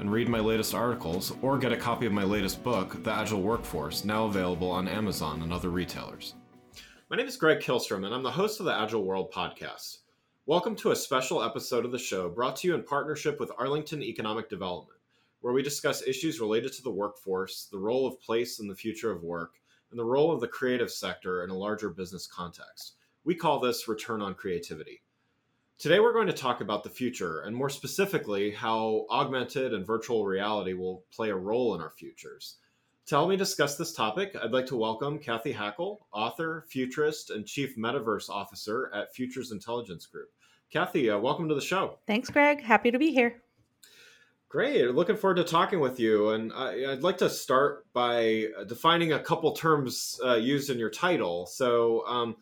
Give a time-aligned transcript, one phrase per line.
[0.00, 3.42] and read my latest articles or get a copy of my latest book, The Agile
[3.42, 6.34] Workforce, now available on Amazon and other retailers.
[7.10, 9.98] My name is Greg Kihlstrom, and I'm the host of the Agile World podcast.
[10.46, 14.02] Welcome to a special episode of the show brought to you in partnership with Arlington
[14.02, 14.98] Economic Development,
[15.42, 19.10] where we discuss issues related to the workforce, the role of place in the future
[19.10, 19.56] of work,
[19.90, 22.94] and the role of the creative sector in a larger business context.
[23.24, 25.02] We call this return on creativity.
[25.80, 30.26] Today, we're going to talk about the future, and more specifically, how augmented and virtual
[30.26, 32.58] reality will play a role in our futures.
[33.06, 37.46] To help me discuss this topic, I'd like to welcome Cathy Hackl, author, futurist, and
[37.46, 40.28] chief metaverse officer at Futures Intelligence Group.
[40.70, 41.96] Cathy, uh, welcome to the show.
[42.06, 42.60] Thanks, Greg.
[42.60, 43.40] Happy to be here.
[44.50, 44.90] Great.
[44.90, 46.28] Looking forward to talking with you.
[46.28, 50.90] And I, would like to start by defining a couple terms uh, used in your
[50.90, 51.46] title.
[51.46, 52.36] So, um,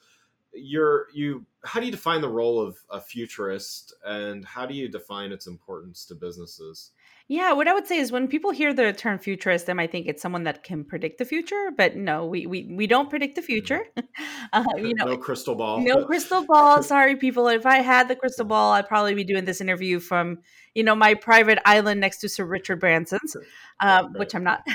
[0.52, 1.46] you're you.
[1.64, 5.46] How do you define the role of a futurist, and how do you define its
[5.46, 6.92] importance to businesses?
[7.30, 10.06] Yeah, what I would say is when people hear the term futurist, they might think
[10.06, 13.42] it's someone that can predict the future, but no, we we, we don't predict the
[13.42, 13.82] future.
[14.54, 15.78] uh, you know, no crystal ball.
[15.78, 16.82] No crystal ball.
[16.82, 17.48] Sorry, people.
[17.48, 20.38] If I had the crystal ball, I'd probably be doing this interview from
[20.74, 23.36] you know my private island next to Sir Richard Branson's,
[23.80, 24.66] uh, which I'm not.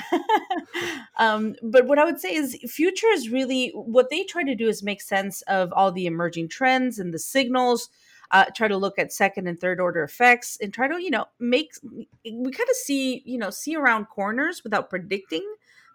[1.18, 4.68] um, but what I would say is, future is really what they try to do
[4.68, 7.88] is make sense of all the emerging trends and the signals
[8.30, 11.26] uh, try to look at second and third order effects and try to you know
[11.38, 15.44] make we kind of see you know see around corners without predicting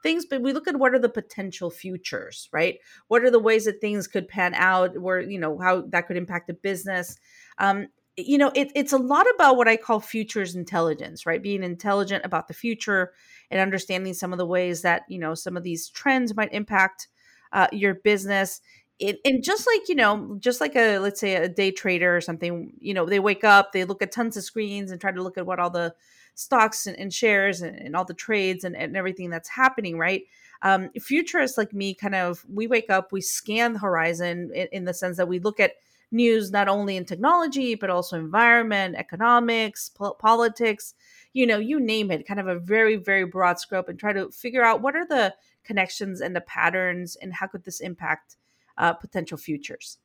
[0.01, 2.79] things but we look at what are the potential futures right?
[3.07, 6.17] What are the ways that things could pan out where you know how that could
[6.17, 7.17] impact the business?
[7.57, 11.41] Um, you know it, it's a lot about what i call futures intelligence right?
[11.41, 13.13] Being intelligent about the future
[13.51, 17.07] and understanding some of the ways that you know some of these trends might impact
[17.51, 18.61] uh, your business
[18.99, 22.21] it, and just like you know just like a let's say a day trader or
[22.21, 25.23] something you know they wake up they look at tons of screens and try to
[25.23, 25.95] look at what all the
[26.35, 30.23] stocks and, and shares and, and, all the trades and, and everything that's happening right?
[30.61, 34.85] Um, futurists like me kind of we wake up we scan the horizon in, in
[34.85, 35.73] the sense that we look at
[36.11, 40.95] news not only in technology but also environment economics po- politics
[41.31, 44.29] you know you name it kind of a very very broad scope and try to
[44.31, 45.33] figure out what are the
[45.63, 48.35] connections and the patterns and how could this impact
[48.79, 49.97] uh, potential futures.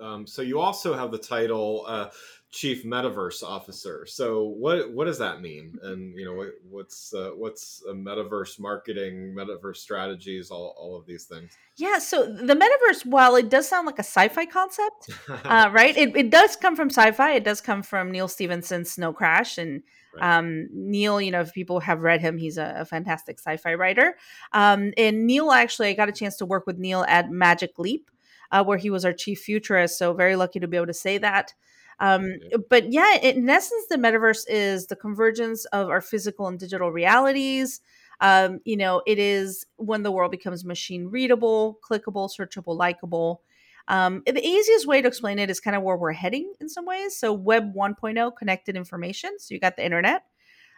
[0.00, 2.10] Um, so you also have the title uh,
[2.50, 4.06] chief metaverse officer.
[4.06, 5.76] So what what does that mean?
[5.82, 11.24] And you know what, what's uh, what's metaverse marketing, metaverse strategies, all, all of these
[11.24, 11.56] things.
[11.76, 11.98] Yeah.
[11.98, 15.10] So the metaverse, while it does sound like a sci-fi concept,
[15.44, 15.96] uh, right?
[15.96, 17.32] It, it does come from sci-fi.
[17.32, 19.82] It does come from Neal Stephenson's Snow Crash and.
[20.14, 20.38] Right.
[20.38, 24.16] Um, Neal, you know, if people have read him, he's a, a fantastic sci-fi writer.
[24.54, 28.10] Um, and Neal, actually, I got a chance to work with Neal at Magic Leap,
[28.50, 29.98] uh, where he was our chief futurist.
[29.98, 31.54] So very lucky to be able to say that.
[32.00, 32.58] Um, yeah.
[32.68, 37.80] But yeah, in essence, the metaverse is the convergence of our physical and digital realities.
[38.20, 43.42] Um, you know, it is when the world becomes machine readable, clickable, searchable, likable.
[43.86, 46.84] Um, the easiest way to explain it is kind of where we're heading in some
[46.84, 47.16] ways.
[47.16, 49.38] So, Web 1.0, connected information.
[49.38, 50.24] So, you got the internet.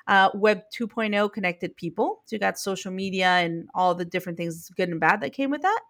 [0.06, 2.22] Uh, Web 2.0, connected people.
[2.26, 5.50] So, you got social media and all the different things, good and bad, that came
[5.50, 5.80] with that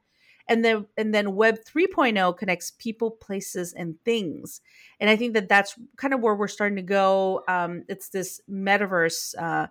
[0.49, 4.61] and then and then web 3.0 connects people places and things.
[4.99, 7.43] And i think that that's kind of where we're starting to go.
[7.49, 9.69] Um, it's this metaverse uh,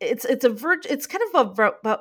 [0.00, 1.98] it's it's a virt- it's kind of a, a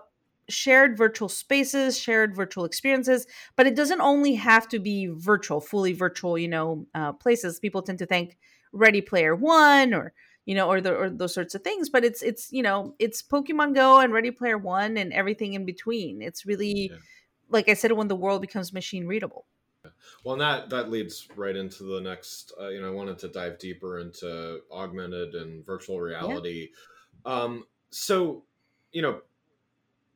[0.49, 3.25] shared virtual spaces shared virtual experiences
[3.55, 7.59] but it doesn't only have to be virtual fully virtual you know uh, places.
[7.59, 8.37] People tend to think
[8.73, 10.13] ready player one or
[10.45, 13.21] you know or the or those sorts of things but it's it's you know it's
[13.21, 16.21] pokemon go and ready player one and everything in between.
[16.21, 16.97] It's really yeah
[17.51, 19.45] like I said, when the world becomes machine readable.
[20.23, 22.53] Well, and that that leads right into the next.
[22.59, 26.69] Uh, you know, I wanted to dive deeper into augmented and virtual reality.
[27.25, 27.33] Yeah.
[27.33, 28.43] Um, so,
[28.91, 29.21] you know,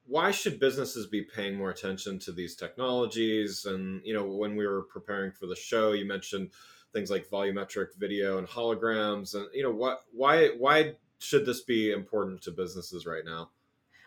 [0.07, 3.65] why should businesses be paying more attention to these technologies?
[3.65, 6.51] And you know, when we were preparing for the show, you mentioned
[6.93, 11.91] things like volumetric video and holograms, and you know, what why why should this be
[11.91, 13.49] important to businesses right now?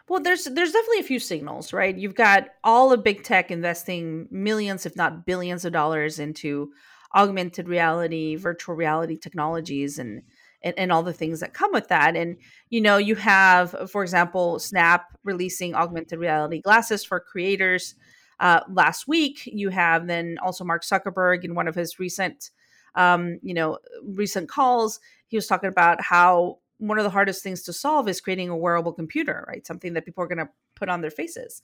[0.08, 1.96] Well, there's there's definitely a few signals, right?
[1.96, 6.72] You've got all of big tech investing millions, if not billions, of dollars into
[7.14, 10.22] augmented reality, virtual reality technologies, and
[10.62, 12.16] and, and all the things that come with that.
[12.16, 12.37] And
[12.70, 17.94] you know, you have, for example, Snap releasing augmented reality glasses for creators
[18.40, 19.43] uh, last week.
[19.44, 22.50] You have then also Mark Zuckerberg in one of his recent,
[22.94, 25.00] um, you know, recent calls.
[25.26, 28.56] He was talking about how one of the hardest things to solve is creating a
[28.56, 29.66] wearable computer, right?
[29.66, 31.62] Something that people are going to put on their faces.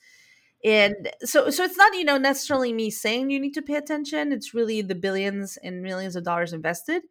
[0.65, 4.33] And so so it's not, you know, necessarily me saying you need to pay attention.
[4.33, 7.03] It's really the billions and millions of dollars invested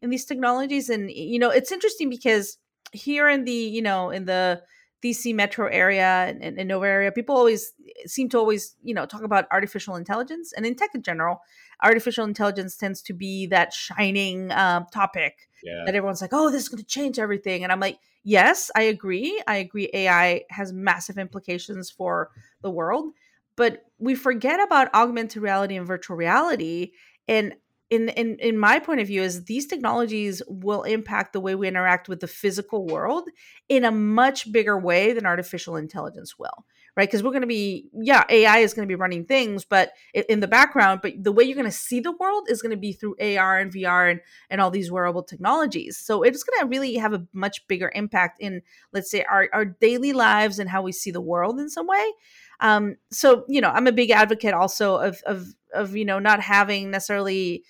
[0.00, 2.58] in these technologies and you know, it's interesting because
[2.92, 4.62] here in the, you know, in the
[5.02, 9.04] DC metro area and, and, Nova area, people always eh, seem to always, you know,
[9.04, 10.52] talk about artificial intelligence.
[10.52, 11.40] And in tech in general,
[11.82, 15.82] artificial intelligence tends to be that shining um, topic yeah.
[15.84, 17.62] that everyone's like, oh, this is going to change everything.
[17.62, 19.42] And I'm like, yes, I agree.
[19.46, 19.90] I agree.
[19.92, 22.30] AI has massive implications for
[22.62, 23.12] the world.
[23.56, 26.92] But we forget about augmented reality and virtual reality.
[27.28, 27.54] And
[27.90, 31.68] in, in in my point of view is these technologies will impact the way we
[31.68, 33.28] interact with the physical world
[33.68, 36.64] in a much bigger way than artificial intelligence will
[36.96, 37.08] right?
[37.08, 40.40] Because we're going to be yeah ai is going to be running things but in
[40.40, 42.92] the background but the way you're going to see the world is going to be
[42.92, 45.96] through ar and vr and, and all these wearable technologies.
[45.96, 48.62] So it's going to really have a much bigger impact in
[48.92, 52.12] let's say our, our daily lives and how we see the world in some way.
[52.60, 56.40] Um, so you know i'm a big advocate also of of of you know not
[56.40, 57.64] having necessarily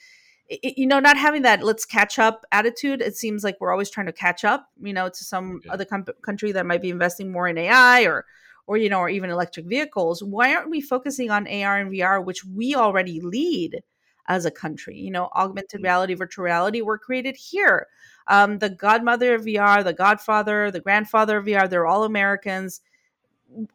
[0.63, 3.01] you know not having that let's catch up attitude.
[3.01, 5.73] It seems like we're always trying to catch up you know to some yeah.
[5.73, 8.27] other com- country that might be investing more in ai or
[8.67, 12.25] or you know or even electric vehicles why aren't we focusing on ar and vr
[12.25, 13.83] which we already lead
[14.29, 14.97] as a country?
[14.97, 15.85] You know augmented mm-hmm.
[15.85, 17.89] reality virtual reality were created here.
[18.29, 22.81] Um, the godmother of vr the godfather the grandfather of vr they're all americans.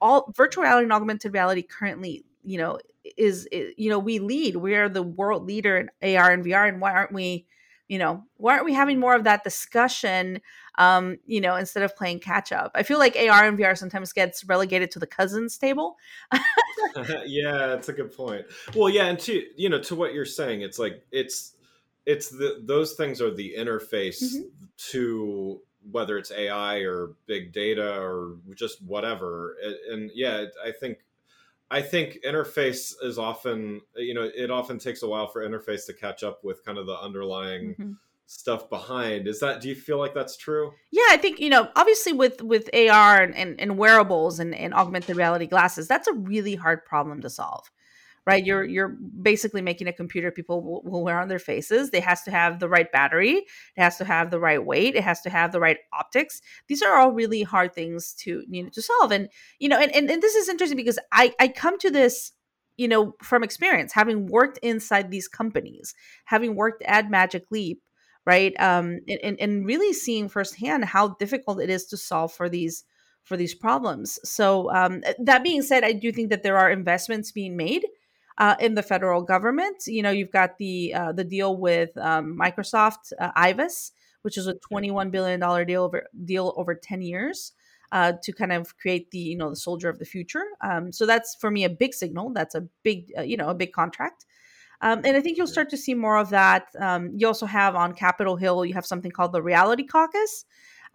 [0.01, 2.79] All virtual reality and augmented reality currently you know
[3.17, 4.55] is, is you know we lead.
[4.55, 7.45] We are the world leader in ar and vr and why aren't we
[7.87, 10.41] you know why aren't we having more of that discussion
[10.77, 12.71] um you know instead of playing catch up?
[12.75, 15.97] I feel like ar and vr sometimes gets relegated to the cousins table.
[17.25, 18.45] Yeah that's a good point.
[18.75, 21.53] Well yeah and to you know to what you're saying it's like it's
[22.07, 24.47] it's the those things are the interface mm-hmm.
[24.77, 25.61] to
[25.91, 30.99] whether it's ai or big data or just whatever and, and yeah i think
[31.69, 35.93] I think interface is often, you know, it often takes a while for interface to
[35.93, 37.91] catch up with kind of the underlying mm-hmm.
[38.25, 39.27] stuff behind.
[39.27, 39.61] Is that?
[39.61, 40.71] Do you feel like that's true?
[40.91, 44.73] Yeah, I think you know, obviously with with AR and, and, and wearables and, and
[44.73, 47.69] augmented reality glasses, that's a really hard problem to solve
[48.27, 48.45] right?
[48.45, 51.89] You're you're basically making a computer people will, will, wear on their faces.
[51.93, 53.35] It has to have the right battery.
[53.37, 54.95] It has to have the right weight.
[54.95, 56.41] It has to have the right optics.
[56.67, 59.13] These are all really hard things to you know to solve.
[59.13, 59.29] And
[59.59, 62.33] you know and, and, and this is interesting because i i come to this
[62.75, 65.95] you know from experience having worked inside these companies
[66.25, 67.81] having worked at magic leap
[68.25, 68.59] right?
[68.59, 72.83] Um and, and really seeing firsthand how difficult it is to solve for these
[73.23, 74.19] for these problems.
[74.23, 77.85] So um, that being said i do think that there are investments being made
[78.37, 79.83] uh, in the federal government.
[79.87, 83.91] You know, you've got the uh, the deal with um, Microsoft uh, IVAS,
[84.21, 87.53] which is a twenty one billion dollar deal over deal over ten years.
[87.93, 91.05] Uh, to kind of create the you know the soldier of the future, um, so
[91.05, 92.33] that's for me a big signal.
[92.33, 94.25] That's a big uh, you know a big contract,
[94.81, 96.67] um, and I think you'll start to see more of that.
[96.77, 100.43] Um, you also have on Capitol Hill, you have something called the Reality Caucus,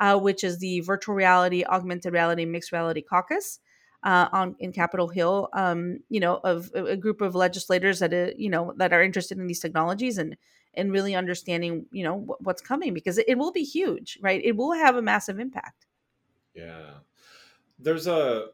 [0.01, 3.59] uh, which is the virtual reality, augmented reality, mixed reality caucus
[4.03, 8.33] uh, on in Capitol Hill, um, you know, of a group of legislators that uh,
[8.37, 10.37] you know that are interested in these technologies and
[10.75, 14.41] and really understanding you know what's coming because it, it will be huge, right?
[14.45, 15.87] It will have a massive impact.
[16.55, 16.91] Yeah,
[17.79, 18.49] there's a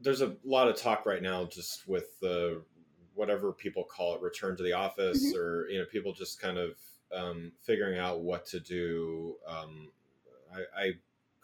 [0.00, 2.62] there's a lot of talk right now just with the
[3.14, 5.38] whatever people call it return to the office mm-hmm.
[5.38, 6.72] or you know people just kind of
[7.14, 9.88] um, figuring out what to do um,
[10.52, 10.92] I, I,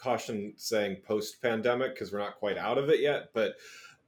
[0.00, 3.30] caution saying post pandemic because we're not quite out of it yet.
[3.32, 3.54] But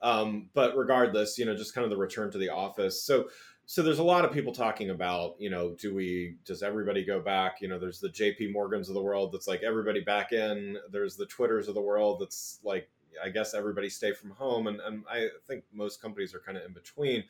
[0.00, 3.02] um, but regardless, you know, just kind of the return to the office.
[3.02, 3.28] So
[3.66, 7.20] so there's a lot of people talking about, you know, do we does everybody go
[7.20, 7.60] back?
[7.60, 10.76] You know, there's the JP Morgans of the world that's like everybody back in.
[10.90, 12.88] There's the Twitters of the world that's like
[13.22, 14.66] I guess everybody stay from home.
[14.66, 17.24] And, and I think most companies are kind of in between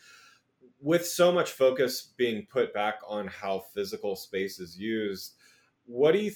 [0.80, 5.34] with so much focus being put back on how physical space is used,
[5.86, 6.32] what do you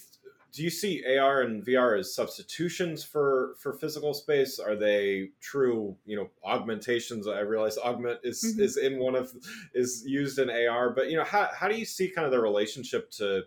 [0.51, 4.59] do you see AR and VR as substitutions for for physical space?
[4.59, 7.27] Are they true, you know, augmentations?
[7.27, 8.61] I realize augment is mm-hmm.
[8.61, 9.33] is in one of
[9.73, 12.39] is used in AR, but you know, how how do you see kind of the
[12.39, 13.43] relationship to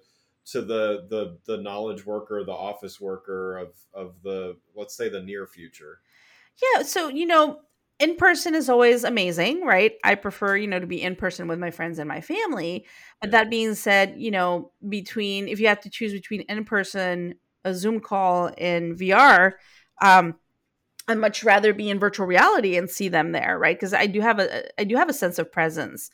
[0.47, 5.23] to the the the knowledge worker, the office worker of of the let's say the
[5.23, 6.00] near future?
[6.75, 7.61] Yeah, so you know,
[8.00, 9.92] in person is always amazing, right?
[10.02, 12.87] I prefer, you know, to be in person with my friends and my family.
[13.21, 17.35] But that being said, you know, between if you have to choose between in person,
[17.64, 19.52] a Zoom call, and VR,
[20.00, 20.37] um,
[21.07, 23.76] I'd much rather be in virtual reality and see them there, right?
[23.76, 26.11] Because I do have a I do have a sense of presence.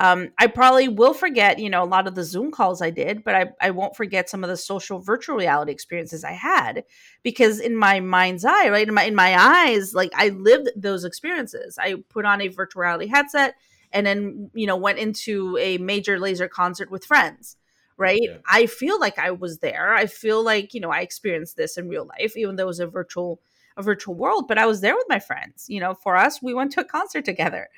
[0.00, 3.22] Um, I probably will forget, you know, a lot of the Zoom calls I did,
[3.22, 6.84] but I, I won't forget some of the social virtual reality experiences I had
[7.22, 11.04] because in my mind's eye, right, in my in my eyes, like I lived those
[11.04, 11.78] experiences.
[11.78, 13.56] I put on a virtual reality headset
[13.92, 17.56] and then, you know, went into a Major Lazer concert with friends
[17.98, 18.22] right?
[18.22, 18.38] Yeah.
[18.50, 19.92] I feel like I was there.
[19.92, 22.80] I feel like, you know, I experienced this in real life, even though it was
[22.80, 23.42] a virtual
[23.76, 25.66] a virtual world, but I was there with my friends.
[25.68, 27.68] You know, for us, we went to a concert together.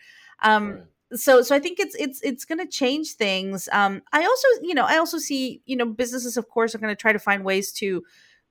[0.40, 0.82] Um, right
[1.14, 4.74] so so i think it's it's it's going to change things um i also you
[4.74, 7.44] know i also see you know businesses of course are going to try to find
[7.44, 8.02] ways to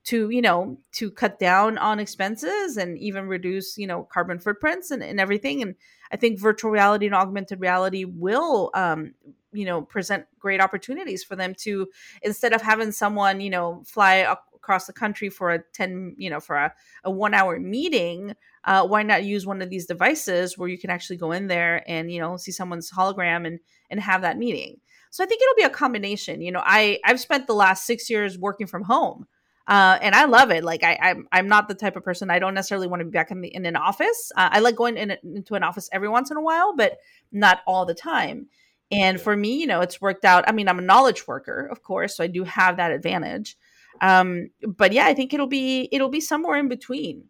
[0.04, 4.90] to you know to cut down on expenses and even reduce you know carbon footprints
[4.90, 5.74] and, and everything and
[6.10, 9.14] i think virtual reality and augmented reality will um
[9.52, 11.88] you know present great opportunities for them to
[12.22, 14.14] instead of having someone you know fly
[14.54, 16.72] across the country for a 10 you know for a,
[17.04, 20.90] a one hour meeting uh, why not use one of these devices where you can
[20.90, 23.58] actually go in there and you know see someone's hologram and
[23.90, 24.76] and have that meeting
[25.10, 28.08] so i think it'll be a combination you know i i've spent the last six
[28.08, 29.26] years working from home
[29.68, 30.64] uh, and I love it.
[30.64, 32.30] Like I, I'm, I'm not the type of person.
[32.30, 34.32] I don't necessarily want to be back in, the, in an office.
[34.36, 36.98] Uh, I like going in, into an office every once in a while, but
[37.30, 38.48] not all the time.
[38.92, 40.44] And for me, you know, it's worked out.
[40.46, 43.56] I mean, I'm a knowledge worker, of course, so I do have that advantage.
[44.00, 47.24] Um, but yeah, I think it'll be it'll be somewhere in between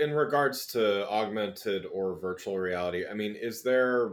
[0.00, 4.12] in regards to augmented or virtual reality i mean is there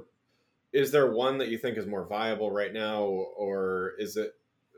[0.74, 4.34] is there one that you think is more viable right now or is it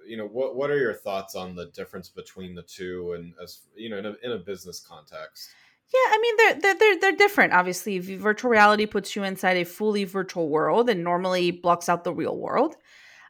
[0.05, 3.61] you know what what are your thoughts on the difference between the two and as
[3.75, 5.49] you know in a, in a business context
[5.93, 7.53] yeah, I mean they're, they're they're they're different.
[7.53, 12.13] Obviously, virtual reality puts you inside a fully virtual world and normally blocks out the
[12.13, 12.75] real world.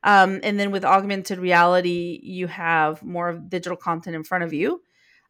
[0.04, 4.82] Um, and then with augmented reality, you have more digital content in front of you.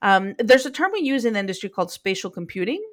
[0.01, 2.83] Um, there's a term we use in the industry called spatial computing,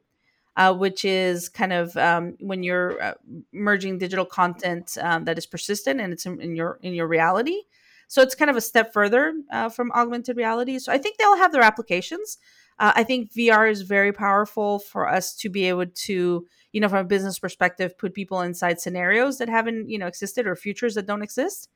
[0.57, 3.14] uh, which is kind of um, when you're uh,
[3.52, 7.62] merging digital content um, that is persistent and it's in, in, your in your reality.
[8.09, 10.78] So it's kind of a step further uh, from augmented reality.
[10.78, 12.38] So I think they'll have their applications.
[12.78, 16.88] Uh, I think VR is very powerful for us to be able to, you know,
[16.88, 20.94] from a business perspective, put people inside scenarios that haven't, you know, existed or futures
[20.94, 21.68] that don't exist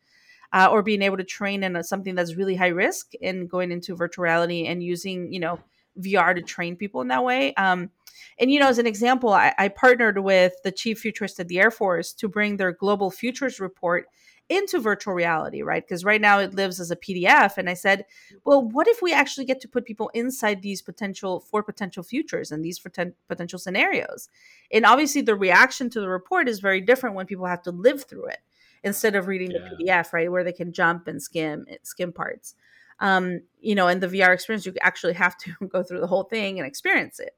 [0.52, 3.72] uh, or being able to train in a, something that's really high risk and going
[3.72, 5.58] into virtual reality and using you know
[5.98, 7.54] VR to train people in that way.
[7.54, 7.90] Um,
[8.38, 11.60] and you know, as an example, I, I, partnered with the chief futurist at the
[11.60, 14.06] Air Force to bring their global futures report
[14.52, 15.84] into virtual reality, right?
[15.84, 17.56] Because right now it lives as a PDF.
[17.56, 18.04] And I said,
[18.44, 22.52] well, what if we actually get to put people inside these potential for potential futures
[22.52, 24.28] and these poten- potential scenarios?
[24.72, 28.04] And obviously, the reaction to the report is very different when people have to live
[28.04, 28.40] through it
[28.84, 29.68] instead of reading yeah.
[29.78, 32.54] the PDF, right, where they can jump and skim eh, skim parts.
[33.00, 36.24] Um, you know, in the VR experience, you actually have to go through the whole
[36.24, 37.32] thing and experience it.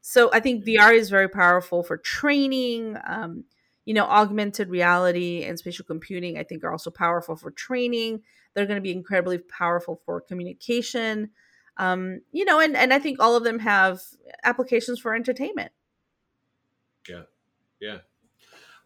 [0.00, 2.96] So I think VR is very powerful for training.
[3.06, 3.44] Um,
[3.88, 8.20] you know, augmented reality and spatial computing, I think, are also powerful for training.
[8.52, 11.30] They're going to be incredibly powerful for communication.
[11.78, 14.00] Um, you know, and and I think all of them have
[14.44, 15.72] applications for entertainment.
[17.08, 17.22] Yeah,
[17.80, 17.98] yeah.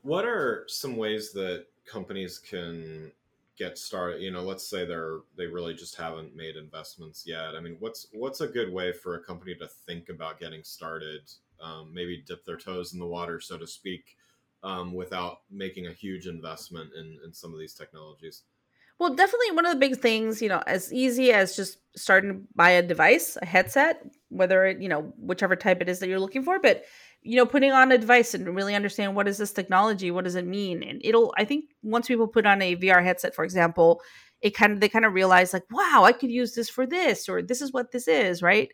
[0.03, 3.11] What are some ways that companies can
[3.59, 7.61] get started you know let's say they're they really just haven't made investments yet i
[7.61, 11.21] mean what's what's a good way for a company to think about getting started
[11.61, 14.17] um, maybe dip their toes in the water so to speak
[14.63, 18.43] um, without making a huge investment in, in some of these technologies.
[18.99, 22.41] Well definitely one of the big things you know as easy as just starting to
[22.55, 26.21] buy a device a headset whether it you know whichever type it is that you're
[26.21, 26.85] looking for but
[27.23, 30.37] you know putting on a device and really understand what is this technology what does
[30.37, 30.85] it mean?
[30.85, 34.01] And it'll i think once people put on a vr headset for example
[34.41, 37.29] it kind of they kind of realize like wow i could use this for this
[37.29, 38.71] or this is what this is right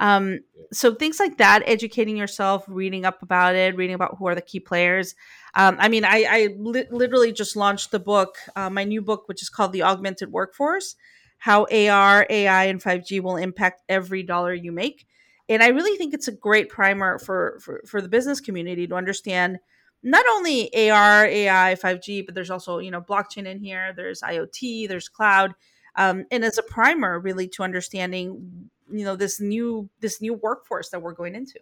[0.00, 0.40] um,
[0.72, 4.42] so things like that educating yourself reading up about it reading about who are the
[4.42, 5.14] key players.
[5.54, 9.26] Um, i mean i, I li- literally just launched the book uh, my new book
[9.26, 10.96] which is called the augmented workforce
[11.40, 15.06] how ar ai and 5g will impact every dollar you make.
[15.48, 18.94] And I really think it's a great primer for, for, for the business community to
[18.94, 19.58] understand
[20.02, 24.88] not only AR, AI, 5G, but there's also, you know, blockchain in here, there's IoT,
[24.88, 25.54] there's cloud.
[25.96, 30.90] Um, and as a primer really to understanding, you know, this new this new workforce
[30.90, 31.60] that we're going into.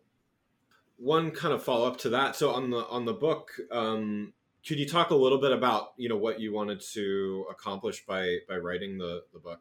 [0.96, 2.36] One kind of follow up to that.
[2.36, 4.32] So on the on the book, um,
[4.66, 8.38] could you talk a little bit about, you know, what you wanted to accomplish by
[8.48, 9.60] by writing the, the book?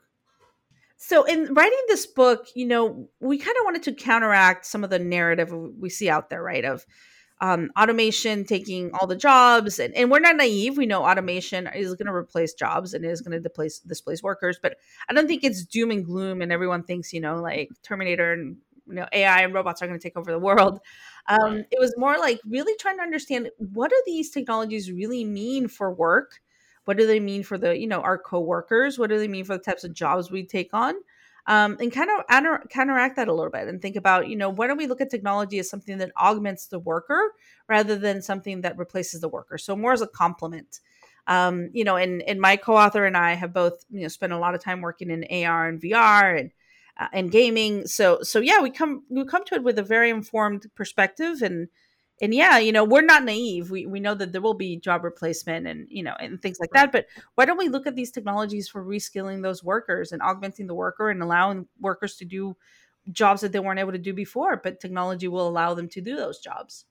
[0.97, 4.89] So in writing this book, you know, we kind of wanted to counteract some of
[4.89, 6.65] the narrative we see out there, right?
[6.65, 6.85] Of
[7.39, 10.77] um, automation taking all the jobs and, and we're not naive.
[10.77, 14.59] We know automation is going to replace jobs and is going to displace displace workers
[14.61, 14.77] but
[15.09, 18.57] i don't think it's doom and gloom and everyone thinks you know like terminator and
[18.87, 20.79] you know ai and robots are going to take over the world.
[21.27, 25.67] Um, it was more like really trying to understand what do these technologies really mean
[25.67, 26.39] for work?
[26.85, 28.97] What do they mean for the you know our coworkers?
[28.97, 30.95] What do they mean for the types of jobs we take on
[31.47, 34.67] um, and kind of counteract that a little bit and think about, you know, why
[34.67, 37.33] don't we look at technology as something that augments the worker
[37.69, 39.57] rather than something that replaces the worker?
[39.57, 40.81] So more as a complement.
[41.25, 44.37] Um, you know, and and my co-author and I have both, you know, spent a
[44.37, 46.51] lot of time working in AR and VR and
[46.97, 47.85] uh, and gaming.
[47.85, 51.67] So so yeah, we come we come to it with a very informed perspective and
[52.21, 53.69] and yeah, you know, we're not naive.
[53.69, 56.71] We we know that there will be job replacement and you know and things like
[56.71, 56.91] that.
[56.91, 57.05] But
[57.35, 61.09] why don't we look at these technologies for reskilling those workers and augmenting the worker
[61.09, 62.55] and allowing workers to do
[63.11, 66.15] jobs that they weren't able to do before, but technology will allow them to do
[66.15, 66.85] those jobs.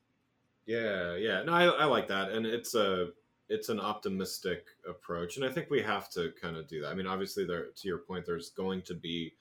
[0.64, 1.42] Yeah, yeah.
[1.42, 3.08] No, I, I like that, and it's a
[3.48, 6.88] it's an optimistic approach, and I think we have to kind of do that.
[6.88, 9.32] I mean, obviously, there to your point, there's going to be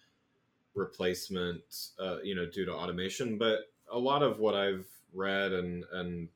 [0.76, 1.64] replacement,
[2.00, 3.60] uh, you know, due to automation, but
[3.92, 6.28] a lot of what I've read and and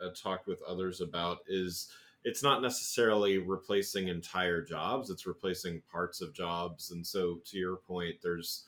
[0.00, 1.88] uh, talked with others about is
[2.24, 6.90] it's not necessarily replacing entire jobs it's replacing parts of jobs.
[6.90, 8.64] And so to your point there's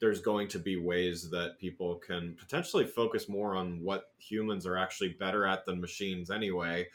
[0.00, 4.76] there's going to be ways that people can potentially focus more on what humans are
[4.76, 6.86] actually better at than machines anyway.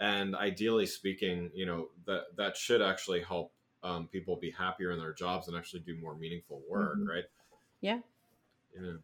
[0.00, 3.52] And ideally speaking you know that that should actually help
[3.82, 7.08] um, people be happier in their jobs and actually do more meaningful work mm-hmm.
[7.08, 7.24] right?
[7.80, 8.00] Yeah.
[8.74, 8.94] Yeah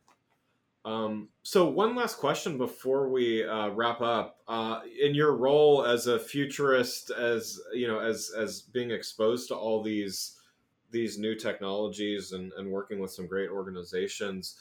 [0.85, 4.39] um, so one last question before we uh, wrap up.
[4.49, 9.55] Uh, in your role as a futurist, as you know, as as being exposed to
[9.55, 10.37] all these
[10.91, 14.57] these new technologies and, and working with some great organizations,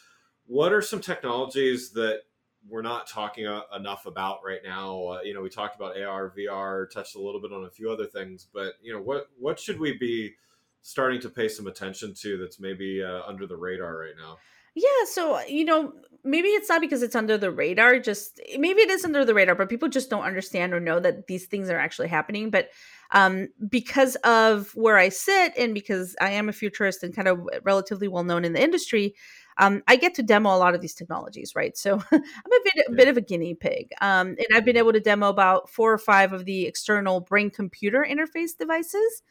[0.46, 2.22] what are some technologies that
[2.68, 5.08] we're not talking enough about right now?
[5.08, 7.90] Uh, you know, we talked about AR, VR, touched a little bit on a few
[7.90, 10.34] other things, but you know, what what should we be
[10.82, 14.38] starting to pay some attention to that's maybe uh, under the radar right now?
[14.80, 18.82] Yeah, so uh, you know, maybe it's not because it's under the radar, just maybe
[18.82, 21.70] it is under the radar, but people just don't understand or know that these things
[21.70, 22.50] are actually happening.
[22.50, 22.70] But
[23.12, 27.42] um, because of where I sit and because I am a futurist and kind of
[27.64, 29.16] relatively well known in the industry,
[29.58, 31.76] um, I get to demo a lot of these technologies, right?
[31.78, 33.92] So I'm a bit, a bit of a guinea pig.
[34.00, 37.50] Um, and I've been able to demo about four or five of the external brain
[37.50, 39.24] computer interface devices.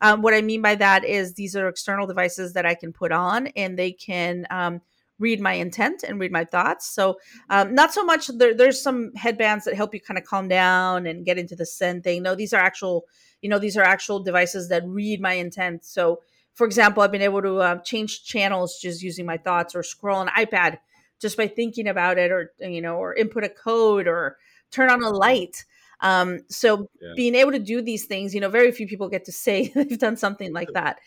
[0.00, 3.12] Um, what I mean by that is these are external devices that I can put
[3.12, 4.80] on and they can um,
[5.18, 6.86] read my intent and read my thoughts.
[6.88, 7.18] So,
[7.50, 11.06] um, not so much there, there's some headbands that help you kind of calm down
[11.06, 12.22] and get into the Zen thing.
[12.22, 13.06] No, these are actual,
[13.40, 15.84] you know, these are actual devices that read my intent.
[15.84, 16.20] So,
[16.54, 20.20] for example, I've been able to uh, change channels just using my thoughts or scroll
[20.20, 20.78] an iPad
[21.20, 24.36] just by thinking about it or, you know, or input a code or
[24.70, 25.64] turn on a light.
[26.00, 27.12] Um, so yeah.
[27.16, 29.98] being able to do these things, you know, very few people get to say they've
[29.98, 30.98] done something like that.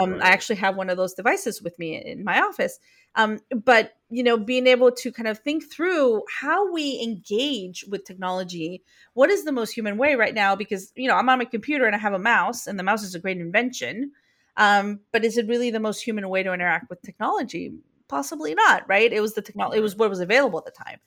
[0.00, 0.22] Um, right.
[0.22, 2.78] I actually have one of those devices with me in my office.
[3.14, 8.04] Um, but you know, being able to kind of think through how we engage with
[8.04, 8.82] technology,
[9.14, 10.56] what is the most human way right now?
[10.56, 13.02] Because you know, I'm on my computer and I have a mouse, and the mouse
[13.02, 14.12] is a great invention.
[14.56, 17.72] Um, but is it really the most human way to interact with technology?
[18.08, 19.10] Possibly not, right?
[19.12, 20.98] It was the technology; it was what was available at the time.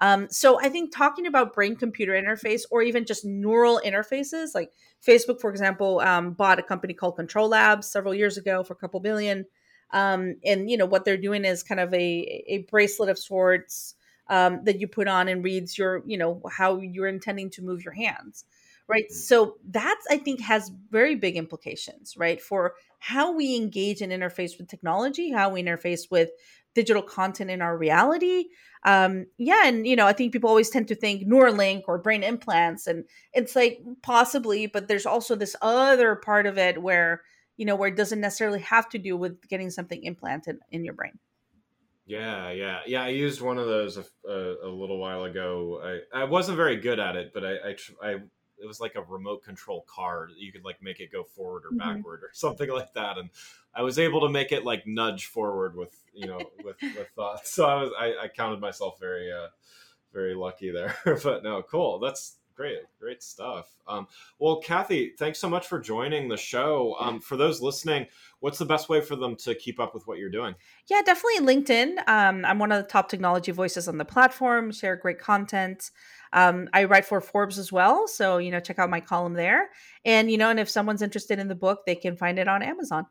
[0.00, 4.72] Um, so I think talking about brain computer interface or even just neural interfaces, like
[5.06, 9.00] Facebook, for example, um, bought a company called CTRL-labs several years ago for a couple
[9.00, 9.44] billion.
[9.92, 13.94] Um, and you know what they're doing is kind of a a bracelet of sorts
[14.28, 17.84] um, that you put on and reads your you know how you're intending to move
[17.84, 18.44] your hands
[18.86, 19.14] right mm.
[19.14, 24.56] so that's i think has very big implications right for how we engage and interface
[24.56, 26.30] with technology how we interface with
[26.74, 28.44] digital content in our reality
[28.84, 32.22] um yeah and you know i think people always tend to think neuralink or brain
[32.22, 37.22] implants and it's like possibly but there's also this other part of it where
[37.60, 40.94] you know, where it doesn't necessarily have to do with getting something implanted in your
[40.94, 41.18] brain.
[42.06, 43.02] Yeah, yeah, yeah.
[43.02, 46.00] I used one of those a, a, a little while ago.
[46.14, 48.14] I, I wasn't very good at it, but I, I, I,
[48.70, 50.28] was like a remote control car.
[50.36, 51.78] You could like make it go forward or mm-hmm.
[51.78, 53.30] backward or something like that, and
[53.74, 57.52] I was able to make it like nudge forward with you know with with thoughts.
[57.54, 59.48] So I was I, I counted myself very uh
[60.12, 60.96] very lucky there.
[61.24, 61.98] but no, cool.
[61.98, 63.74] That's great, great stuff.
[63.88, 64.06] Um,
[64.38, 66.94] well, Cathy, thanks so much for joining the show.
[67.00, 68.06] Um, for those listening,
[68.40, 70.54] what's the best way for them to keep up with what you're doing?
[70.86, 72.06] Yeah, definitely LinkedIn.
[72.06, 74.72] Um, I'm one of the top technology voices on the platform.
[74.72, 75.90] Share great content.
[76.34, 79.70] Um, I write for Forbes as well, so you know, check out my column there.
[80.04, 82.62] And you know, and if someone's interested in the book, they can find it on
[82.62, 83.06] Amazon.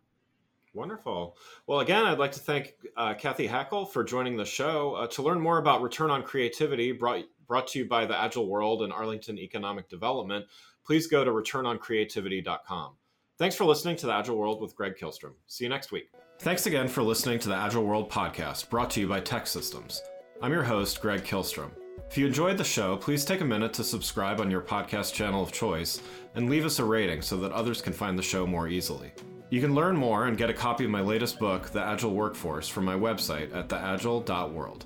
[0.75, 1.35] Wonderful.
[1.65, 4.93] Well, again, I'd like to thank uh, Cathy Hackl for joining the show.
[4.93, 8.47] Uh, to learn more about Return on Creativity, brought brought to you by the Agile
[8.47, 10.45] World and Arlington Economic Development,
[10.85, 12.93] please go to returnoncreativity.com.
[13.37, 15.33] Thanks for listening to the Agile World with Greg Kihlstrom.
[15.47, 16.11] See you next week.
[16.39, 19.99] Thanks again for listening to the Agile World podcast, brought to you by TEKsystems.
[20.41, 21.71] I'm your host, Greg Kihlstrom.
[22.09, 25.43] If you enjoyed the show, please take a minute to subscribe on your podcast channel
[25.43, 26.01] of choice
[26.35, 29.11] and leave us a rating so that others can find the show more easily.
[29.49, 32.67] You can learn more and get a copy of my latest book, The Agile Workforce,
[32.67, 34.85] from my website at theagile.world.